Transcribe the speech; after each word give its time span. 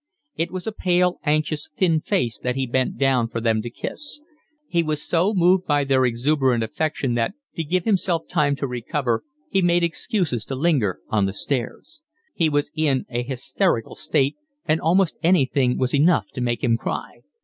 It 0.35 0.49
was 0.49 0.65
a 0.65 0.71
pale, 0.71 1.19
anxious, 1.25 1.69
thin 1.77 1.99
face 2.01 2.39
that 2.39 2.55
he 2.55 2.65
bent 2.65 2.97
down 2.97 3.27
for 3.27 3.39
them 3.39 3.61
to 3.61 3.69
kiss. 3.69 4.21
He 4.67 4.81
was 4.81 4.99
so 4.99 5.31
moved 5.35 5.67
by 5.67 5.83
their 5.83 6.05
exuberant 6.05 6.63
affection 6.63 7.13
that, 7.13 7.33
to 7.55 7.63
give 7.63 7.85
himself 7.85 8.27
time 8.27 8.55
to 8.55 8.65
recover, 8.65 9.23
he 9.51 9.61
made 9.61 9.83
excuses 9.83 10.43
to 10.45 10.55
linger 10.55 11.01
on 11.09 11.27
the 11.27 11.33
stairs. 11.33 12.01
He 12.33 12.49
was 12.49 12.71
in 12.75 13.05
a 13.11 13.21
hysterical 13.21 13.93
state 13.93 14.37
and 14.65 14.81
almost 14.81 15.17
anything 15.21 15.77
was 15.77 15.93
enough 15.93 16.25
to 16.33 16.41
make 16.41 16.63
him 16.63 16.77
cry. 16.77 17.19